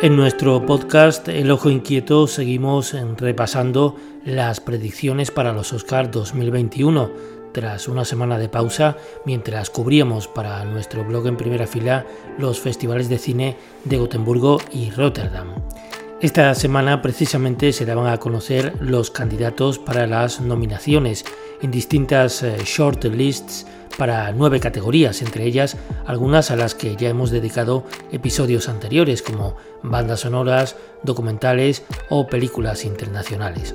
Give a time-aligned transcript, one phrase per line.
[0.00, 7.10] En nuestro podcast El Ojo Inquieto seguimos repasando las predicciones para los Oscars 2021
[7.52, 8.96] tras una semana de pausa
[9.26, 12.06] mientras cubríamos para nuestro blog en primera fila
[12.38, 15.48] los festivales de cine de Gotemburgo y Rotterdam.
[16.20, 21.24] Esta semana precisamente se daban a conocer los candidatos para las nominaciones
[21.60, 23.66] en distintas eh, short lists
[23.98, 29.56] para nueve categorías, entre ellas algunas a las que ya hemos dedicado episodios anteriores como
[29.82, 33.74] bandas sonoras, documentales o películas internacionales.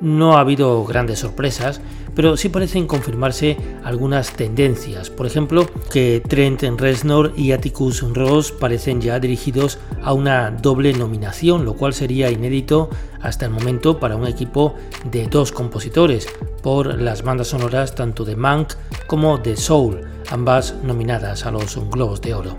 [0.00, 1.80] No ha habido grandes sorpresas,
[2.14, 5.10] pero sí parecen confirmarse algunas tendencias.
[5.10, 11.64] Por ejemplo, que Trent Reznor y Atticus Ross parecen ya dirigidos a una doble nominación,
[11.64, 12.90] lo cual sería inédito
[13.20, 14.74] hasta el momento para un equipo
[15.10, 16.26] de dos compositores
[16.62, 18.74] por las bandas sonoras tanto de Mank
[19.06, 22.56] como de Soul, ambas nominadas a los Globos de Oro.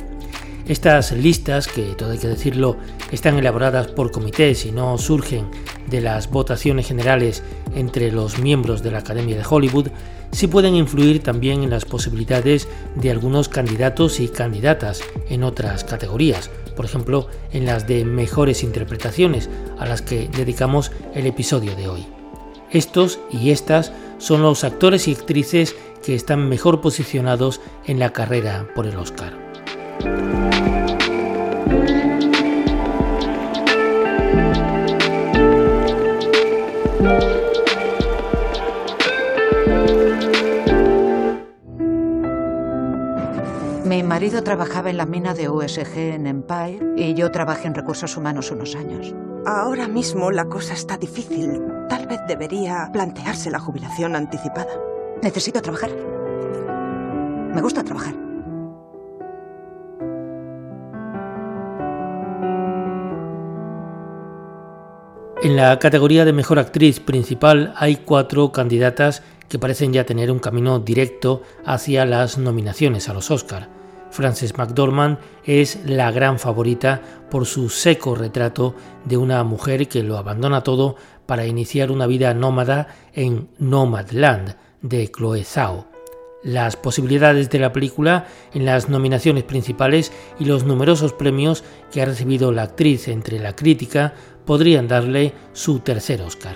[0.67, 2.75] Estas listas, que todo hay que decirlo,
[3.11, 5.45] están elaboradas por comités y no surgen
[5.87, 7.43] de las votaciones generales
[7.75, 9.87] entre los miembros de la Academia de Hollywood,
[10.31, 16.49] sí pueden influir también en las posibilidades de algunos candidatos y candidatas en otras categorías,
[16.75, 19.49] por ejemplo en las de mejores interpretaciones,
[19.79, 22.05] a las que dedicamos el episodio de hoy.
[22.71, 28.67] Estos y estas son los actores y actrices que están mejor posicionados en la carrera
[28.75, 29.33] por el Oscar.
[43.85, 48.17] Mi marido trabajaba en la mina de USG en Empire y yo trabajé en recursos
[48.17, 49.15] humanos unos años.
[49.45, 51.61] Ahora mismo la cosa está difícil.
[51.87, 54.73] Tal vez debería plantearse la jubilación anticipada.
[55.23, 55.91] Necesito trabajar.
[57.55, 58.26] Me gusta trabajar.
[65.47, 70.39] En la categoría de mejor actriz principal hay cuatro candidatas que parecen ya tener un
[70.39, 73.69] camino directo hacia las nominaciones a los Oscar.
[74.11, 78.75] Frances McDormand es la gran favorita por su seco retrato
[79.05, 85.09] de una mujer que lo abandona todo para iniciar una vida nómada en Nomadland de
[85.09, 85.87] Chloe Zhao.
[86.43, 92.05] Las posibilidades de la película en las nominaciones principales y los numerosos premios que ha
[92.05, 94.13] recibido la actriz entre la crítica
[94.47, 96.55] podrían darle su tercer Oscar.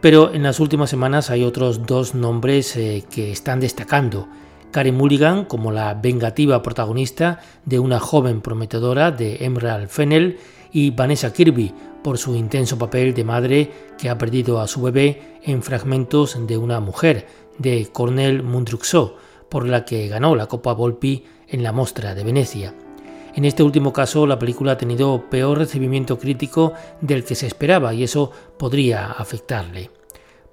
[0.00, 4.28] Pero en las últimas semanas hay otros dos nombres eh, que están destacando.
[4.70, 10.38] Karen Mulligan como la vengativa protagonista de una joven prometedora de Emerald Fennel
[10.70, 11.74] y Vanessa Kirby
[12.04, 16.58] por su intenso papel de madre que ha perdido a su bebé en fragmentos de
[16.58, 17.26] una mujer
[17.56, 19.16] de Cornel Mundruxó,
[19.48, 22.74] por la que ganó la Copa Volpi en la Mostra de Venecia.
[23.34, 27.94] En este último caso, la película ha tenido peor recibimiento crítico del que se esperaba
[27.94, 29.90] y eso podría afectarle.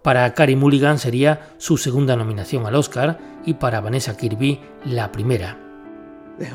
[0.02, 5.58] Para Carey Mulligan sería su segunda nominación al Oscar y para Vanessa Kirby la primera.
[6.38, 6.52] They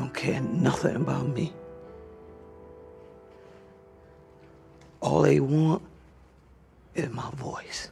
[7.09, 7.91] my voice.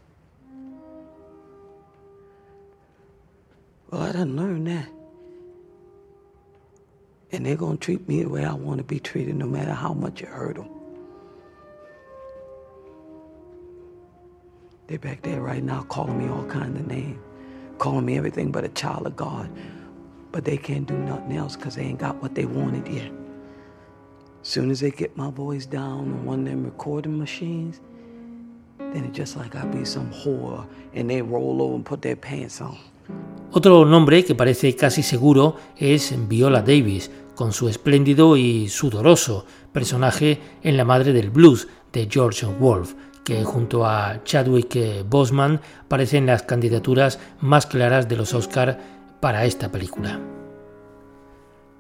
[7.32, 9.74] And they're going to treat me the way I want to be treated, no matter
[9.74, 10.70] how much it hurt them.
[14.88, 17.20] They're back there right now calling me all kinds of names,
[17.78, 19.50] calling me everything but a child of God.
[20.32, 23.12] But they can't do nothing else because they ain't got what they wanted yet.
[24.42, 27.82] Soon as they get my voice down on one of them recording machines,
[28.80, 32.16] then it's just like I be some whore and they roll over and put their
[32.16, 32.78] pants on.
[33.52, 40.40] Otro nombre que parece casi seguro es Viola Davis, con su espléndido y sudoroso personaje
[40.62, 46.44] en La Madre del Blues de George Wolfe, que junto a Chadwick Boseman parecen las
[46.44, 48.80] candidaturas más claras de los Oscar
[49.20, 50.20] para esta película.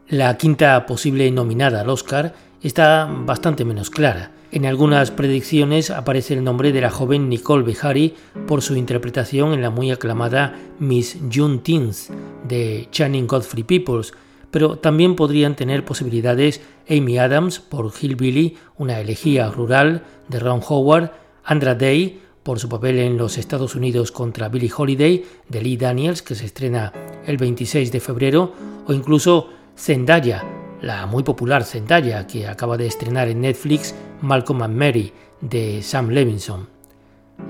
[0.08, 2.34] La quinta posible nominada al Oscar
[2.64, 4.32] está bastante menos clara.
[4.52, 8.16] En algunas predicciones aparece el nombre de la joven Nicole Behari
[8.48, 12.10] por su interpretación en la muy aclamada Miss June Teens
[12.48, 14.12] de Channing Godfrey Peoples,
[14.50, 21.12] pero también podrían tener posibilidades Amy Adams por Hillbilly, una elegía rural de Ron Howard,
[21.44, 26.24] Andra Day por su papel en los Estados Unidos contra Billie Holiday de Lee Daniels,
[26.24, 26.92] que se estrena
[27.28, 28.54] el 26 de febrero,
[28.88, 34.76] o incluso Zendaya la muy popular Zendaya, que acaba de estrenar en Netflix Malcolm and
[34.76, 36.68] Mary de Sam Levinson.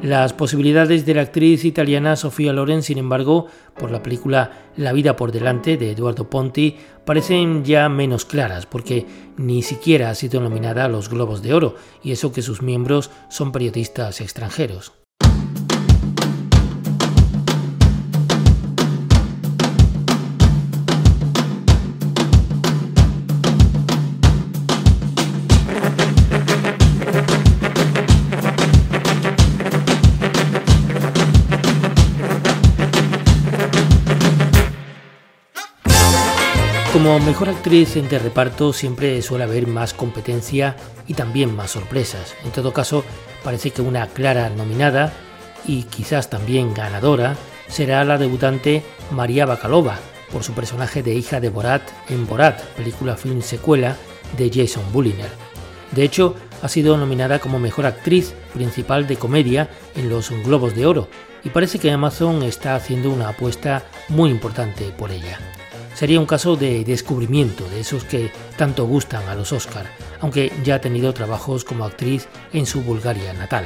[0.04, 3.48] Las posibilidades de la actriz italiana Sofía Loren, sin embargo,
[3.78, 9.06] por la película La vida por delante de Eduardo Ponti, parecen ya menos claras porque
[9.36, 13.12] ni siquiera ha sido nominada a los Globos de Oro, y eso que sus miembros
[13.30, 14.94] son periodistas extranjeros.
[37.02, 40.76] Como mejor actriz de reparto siempre suele haber más competencia
[41.08, 42.36] y también más sorpresas.
[42.44, 43.06] En todo caso,
[43.42, 45.14] parece que una clara nominada
[45.66, 47.38] y quizás también ganadora
[47.70, 49.98] será la debutante María Bakalova
[50.30, 53.96] por su personaje de hija de Borat en Borat, película film secuela
[54.38, 55.32] de Jason Bulliner.
[55.94, 60.86] De hecho, ha sido nominada como mejor actriz principal de comedia en los Globos de
[60.86, 61.08] Oro
[61.46, 65.40] y parece que Amazon está haciendo una apuesta muy importante por ella
[65.94, 69.86] sería un caso de descubrimiento de esos que tanto gustan a los Oscar,
[70.22, 73.66] aunque ya ha tenido trabajos como actriz en su Bulgaria natal.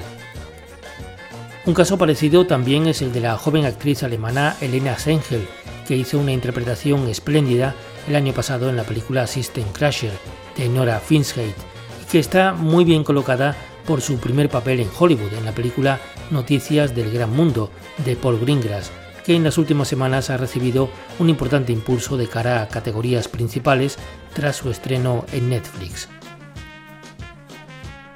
[1.66, 5.48] Un caso parecido también es el de la joven actriz alemana Elena Sengel,
[5.88, 7.76] que hizo una interpretación espléndida
[8.08, 10.12] el año pasado en la película System Crasher
[10.58, 11.56] de Nora Finsgate
[12.02, 13.56] y que está muy bien colocada
[13.86, 16.00] por su primer papel en Hollywood en la película
[16.32, 17.70] Noticias del Gran Mundo
[18.06, 18.92] de Paul Greengrass,
[19.24, 20.90] que en las últimas semanas ha recibido
[21.20, 23.98] un importante impulso de cara a categorías principales
[24.34, 26.10] tras su estreno en Netflix.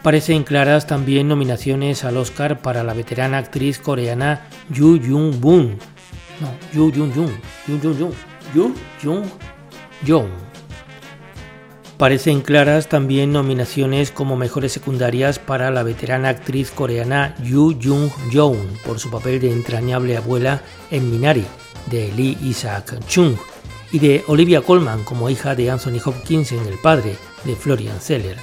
[0.04, 5.78] Parecen claras también nominaciones al Oscar para la veterana actriz coreana Yu Jung Boon.
[6.40, 7.32] No, Yu Jung Jung.
[7.68, 9.26] Yu Jung
[10.06, 10.47] Jung.
[11.98, 19.00] Parecen claras también nominaciones como mejores secundarias para la veterana actriz coreana Yoo Jung-yoon por
[19.00, 20.62] su papel de entrañable abuela
[20.92, 21.44] en Minari,
[21.90, 23.36] de Lee Isaac Chung,
[23.92, 27.16] y de Olivia Colman como hija de Anthony Hopkins en El Padre,
[27.46, 28.38] de Florian Zeller.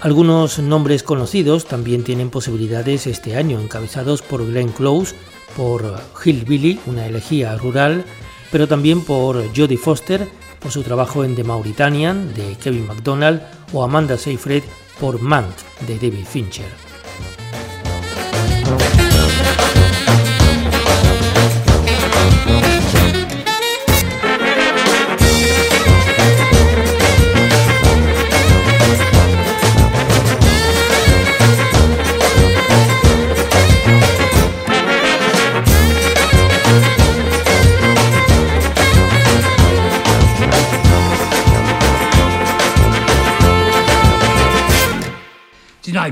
[0.00, 5.14] Algunos nombres conocidos también tienen posibilidades este año, encabezados por Glenn Close,
[5.56, 8.04] por Hillbilly, una elegía rural,
[8.50, 10.26] pero también por Jodie Foster,
[10.62, 13.42] por su trabajo en The Mauritanian de Kevin MacDonald
[13.72, 14.62] o Amanda Seyfried
[15.00, 15.54] por Mank
[15.86, 16.91] de David Fincher.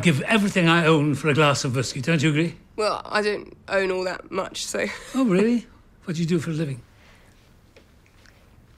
[0.00, 2.00] I'd give everything I own for a glass of whiskey.
[2.00, 2.54] Don't you agree?
[2.74, 4.86] Well, I don't own all that much, so.
[5.14, 5.66] Oh, really?
[6.04, 6.80] What do you do for a living?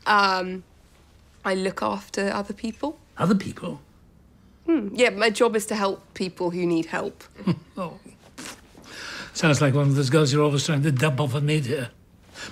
[0.05, 0.65] Um,
[1.45, 2.99] I look after other people.
[3.17, 3.81] Other people?
[4.67, 4.89] Hmm.
[4.93, 7.23] Yeah, my job is to help people who need help.
[7.79, 8.01] oh.
[9.33, 11.91] Sounds like one of those girls you're always trying to dump off a maid here.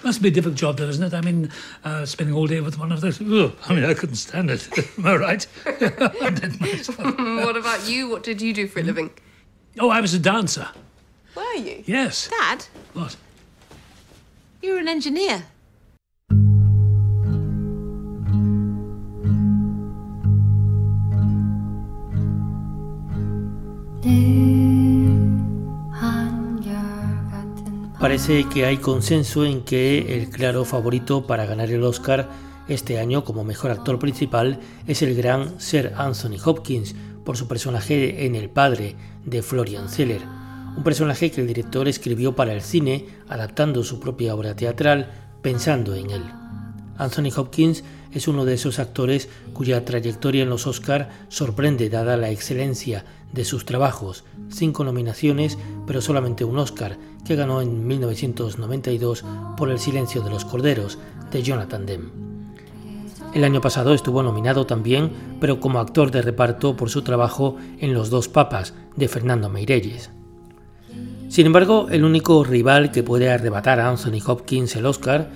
[0.05, 1.15] Must be a difficult job, though, isn't it?
[1.15, 1.51] I mean,
[1.85, 3.21] uh, spending all day with one of those.
[3.21, 4.69] Ugh, I mean, I couldn't stand it.
[4.99, 5.45] Am I right?
[5.65, 8.09] what about you?
[8.09, 9.11] What did you do for a living?
[9.79, 10.69] Oh, I was a dancer.
[11.35, 11.83] Were you?
[11.87, 12.29] Yes.
[12.29, 12.67] Dad?
[12.95, 13.17] What?
[14.63, 15.45] You're an engineer.
[28.01, 32.31] Parece que hay consenso en que el claro favorito para ganar el Oscar
[32.67, 36.95] este año como mejor actor principal es el gran Sir Anthony Hopkins
[37.27, 40.23] por su personaje en El Padre de Florian Zeller,
[40.79, 45.11] un personaje que el director escribió para el cine adaptando su propia obra teatral
[45.43, 46.23] pensando en él.
[46.97, 52.31] Anthony Hopkins es uno de esos actores cuya trayectoria en los Oscar sorprende dada la
[52.31, 59.25] excelencia de sus trabajos, cinco nominaciones pero solamente un Oscar, que ganó en 1992
[59.57, 60.99] por El silencio de los corderos,
[61.31, 62.11] de Jonathan Demme.
[63.33, 67.95] El año pasado estuvo nominado también, pero como actor de reparto por su trabajo en
[67.95, 70.11] Los dos papas, de Fernando Meirelles.
[71.29, 75.31] Sin embargo, el único rival que puede arrebatar a Anthony Hopkins el Oscar,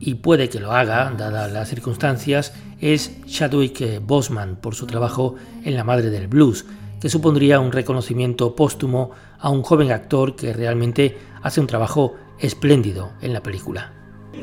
[0.00, 5.76] y puede que lo haga, dadas las circunstancias, es Chadwick Boseman por su trabajo en
[5.76, 6.66] La Madre del Blues,
[7.00, 13.12] que supondría un reconocimiento póstumo a un joven actor que realmente hace un trabajo espléndido
[13.20, 13.92] en la película.
[14.34, 14.42] You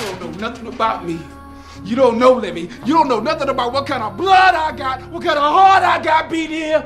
[0.00, 1.18] don't know nothing about me.
[1.84, 2.68] You don't know, Libby.
[2.84, 5.82] You don't know nothing about what kind of blood I got, what kind of heart
[5.82, 6.84] I got beat here.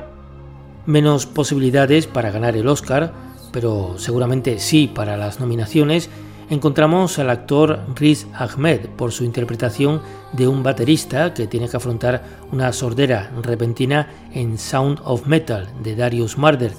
[0.85, 3.13] Menos posibilidades para ganar el Oscar,
[3.51, 6.09] pero seguramente sí para las nominaciones,
[6.49, 10.01] encontramos al actor Riz Ahmed por su interpretación
[10.33, 15.95] de un baterista que tiene que afrontar una sordera repentina en Sound of Metal de
[15.95, 16.73] Darius Marder,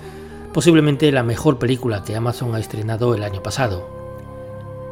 [0.53, 3.89] posiblemente la mejor película que Amazon ha estrenado el año pasado.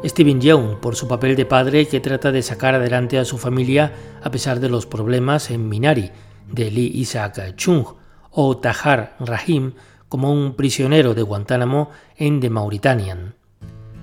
[0.03, 3.91] Steven Yeun por su papel de padre que trata de sacar adelante a su familia
[4.23, 6.11] a pesar de los problemas en Minari
[6.47, 7.85] de Lee Isaac Chung
[8.31, 9.73] o Tahar Rahim
[10.07, 13.38] como un prisionero de Guantánamo en The Mauritanian.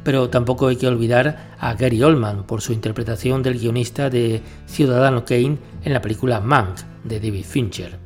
[0.06, 5.24] Pero tampoco hay que olvidar a Gary Oldman por su interpretación del guionista de Ciudadano
[5.24, 7.98] Kane en la película Mank de David Fincher.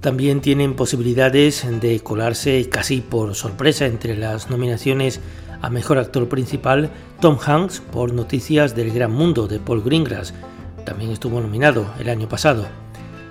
[0.00, 5.20] También tienen posibilidades de colarse casi por sorpresa entre las nominaciones
[5.62, 10.34] a Mejor Actor Principal Tom Hanks por Noticias del Gran Mundo de Paul Greengrass,
[10.84, 12.66] también estuvo nominado el año pasado.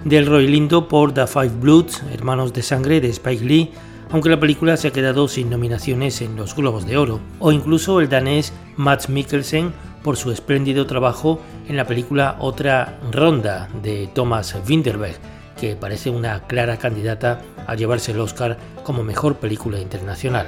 [0.06, 3.72] Delroy Lindo por The Five Bloods, Hermanos de Sangre de Spike Lee,
[4.12, 8.00] aunque la película se ha quedado sin nominaciones en los Globos de Oro, o incluso
[8.00, 9.74] el danés Matt Mikkelsen
[10.04, 15.18] por su espléndido trabajo en la película Otra Ronda de Thomas Winterberg,
[15.60, 20.48] que parece una clara candidata a llevarse el Oscar como mejor película internacional.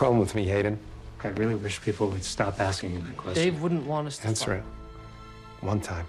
[0.00, 0.78] Problem with me, Hayden?
[1.22, 3.44] I really wish people would stop asking me that question.
[3.44, 4.62] Dave wouldn't want us to Answer it.
[5.60, 6.06] One time.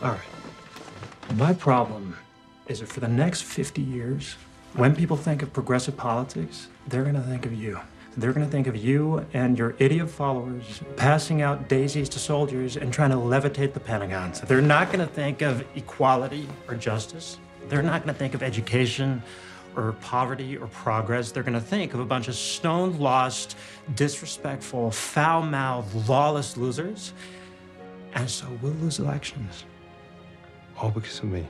[0.00, 0.30] All right.
[1.34, 2.16] My problem
[2.66, 4.36] is that for the next 50 years,
[4.72, 7.78] when people think of progressive politics, they're going to think of you.
[8.16, 12.78] They're going to think of you and your idiot followers passing out daisies to soldiers
[12.78, 14.32] and trying to levitate the Pentagon.
[14.32, 17.38] So they're not going to think of equality or justice.
[17.68, 19.22] They're not going to think of education
[19.76, 21.30] or poverty or progress.
[21.30, 23.56] They're going to think of a bunch of stone lost,
[23.94, 27.12] disrespectful, foul mouthed, lawless losers.
[28.14, 29.64] And so we'll lose elections.
[30.78, 31.46] All because of me.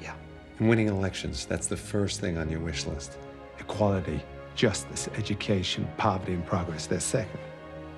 [0.00, 0.14] Yeah.
[0.58, 3.16] And winning elections, that's the first thing on your wish list.
[3.58, 4.20] Equality,
[4.56, 7.40] justice, education, poverty, and progress, they're second.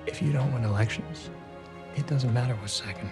[0.05, 1.29] If you don't win elections,
[1.95, 3.09] it doesn't matter what's second.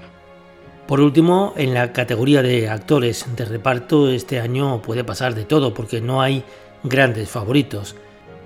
[0.88, 5.74] Por último, en la categoría de actores de reparto este año puede pasar de todo
[5.74, 6.44] porque no hay
[6.84, 7.96] grandes favoritos.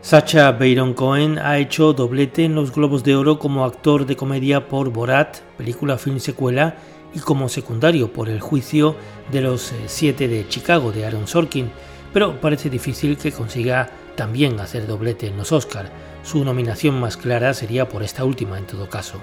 [0.02, 4.68] Sacha Baron Cohen ha hecho doblete en los Globos de Oro como actor de comedia
[4.68, 6.76] por Borat, película film secuela,
[7.14, 8.96] y como secundario por El juicio
[9.32, 11.72] de los eh, siete de Chicago de Aaron Sorkin,
[12.14, 15.90] pero parece difícil que consiga también hacer doblete en los Oscar.
[16.24, 19.20] Su nominación más clara sería por esta última en todo caso.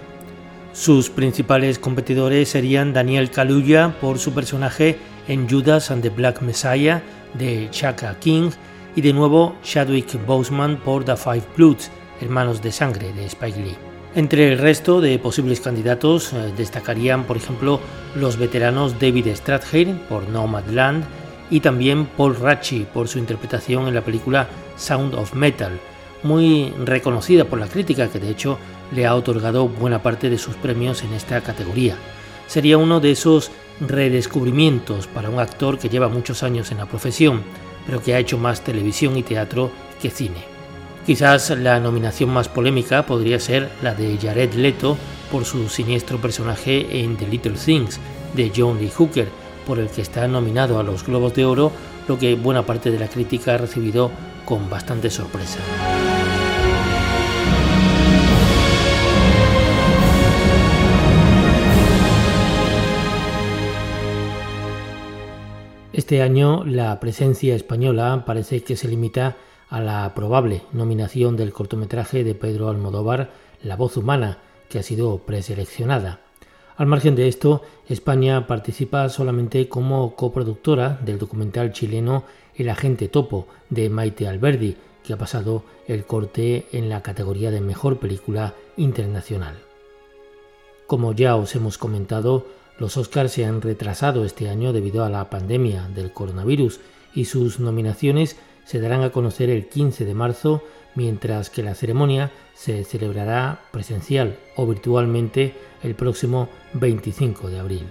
[0.74, 7.00] Sus principales competidores serían Daniel Kaluuya por su personaje en Judas and the Black Messiah
[7.34, 8.50] de Chaka King
[8.96, 13.76] y de nuevo Chadwick Boseman por The Five Bloods, Hermanos de Sangre de Spike Lee.
[14.16, 17.78] Entre el resto de posibles candidatos eh, destacarían, por ejemplo,
[18.16, 21.04] los veteranos David Strathairn por Nomadland
[21.50, 25.78] y también Paul Ratchie por su interpretación en la película Sound of Metal,
[26.24, 28.58] muy reconocida por la crítica que de hecho
[28.92, 31.96] le ha otorgado buena parte de sus premios en esta categoría.
[32.46, 33.50] Sería uno de esos
[33.80, 37.42] redescubrimientos para un actor que lleva muchos años en la profesión,
[37.86, 40.54] pero que ha hecho más televisión y teatro que cine.
[41.06, 44.96] Quizás la nominación más polémica podría ser la de Jared Leto
[45.30, 48.00] por su siniestro personaje en The Little Things
[48.34, 49.28] de John Lee Hooker,
[49.66, 51.72] por el que está nominado a los Globos de Oro,
[52.08, 54.10] lo que buena parte de la crítica ha recibido
[54.44, 55.58] con bastante sorpresa.
[65.94, 69.36] Este año la presencia española parece que se limita
[69.68, 73.30] a la probable nominación del cortometraje de Pedro Almodóvar
[73.62, 76.18] La voz humana, que ha sido preseleccionada.
[76.76, 82.24] Al margen de esto, España participa solamente como coproductora del documental chileno
[82.56, 87.60] El agente topo de Maite Alberdi, que ha pasado el corte en la categoría de
[87.60, 89.58] mejor película internacional.
[90.88, 92.46] Como ya os hemos comentado,
[92.78, 96.80] los Oscars se han retrasado este año debido a la pandemia del coronavirus
[97.14, 100.62] y sus nominaciones se darán a conocer el 15 de marzo,
[100.94, 107.82] mientras que la ceremonia se celebrará presencial o virtualmente el próximo 25 de abril.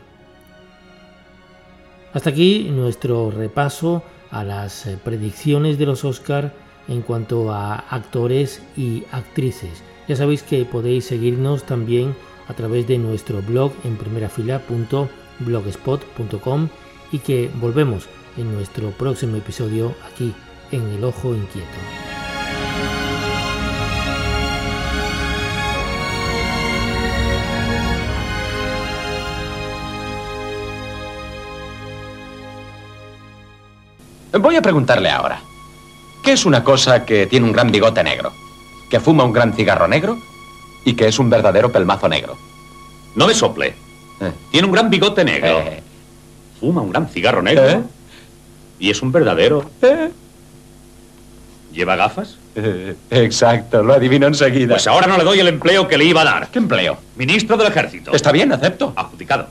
[2.14, 6.54] Hasta aquí nuestro repaso a las eh, predicciones de los Oscar
[6.88, 9.84] en cuanto a actores y actrices.
[10.08, 12.16] Ya sabéis que podéis seguirnos también
[12.48, 16.70] a través de nuestro blog en primerafila.blogspot.com
[17.12, 18.08] y que volvemos
[18.38, 20.34] en nuestro próximo episodio aquí
[20.72, 21.68] en El Ojo Inquieto.
[34.40, 35.40] Voy a preguntarle ahora.
[36.24, 38.34] ¿Qué es una cosa que tiene un gran bigote negro?
[38.90, 40.18] ¿Que fuma un gran cigarro negro?
[40.86, 42.38] ¿Y que es un verdadero pelmazo negro?
[43.16, 43.76] No me sople.
[44.52, 45.60] Tiene un gran bigote negro.
[45.60, 45.82] Eh.
[46.60, 47.68] Fuma un gran cigarro negro.
[47.68, 47.82] Eh.
[48.80, 49.70] Y es un verdadero.
[51.74, 52.38] ¿Lleva gafas?
[52.56, 54.76] Eh, exacto, lo adivino enseguida.
[54.76, 56.48] Pues ahora no le doy el empleo que le iba a dar.
[56.50, 56.98] ¿Qué empleo?
[57.16, 58.14] Ministro del Ejército.
[58.14, 58.94] Está bien, acepto.
[58.96, 59.48] Adjudicado.